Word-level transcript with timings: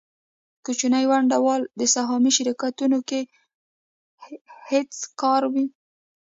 کوچني 0.65 1.03
ونډه 1.09 1.37
وال 1.45 1.61
په 1.77 1.85
سهامي 1.95 2.31
شرکتونو 2.37 2.99
کې 3.09 3.21
هېڅکاره 4.69 5.47
وي 5.53 5.65